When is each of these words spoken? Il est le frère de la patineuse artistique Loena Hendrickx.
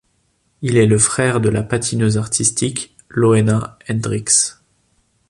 Il 0.63 0.77
est 0.77 0.87
le 0.87 0.97
frère 0.97 1.41
de 1.41 1.49
la 1.49 1.61
patineuse 1.61 2.17
artistique 2.17 2.97
Loena 3.07 3.77
Hendrickx. 3.87 4.59